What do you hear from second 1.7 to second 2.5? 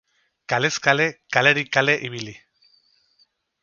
kale ibili.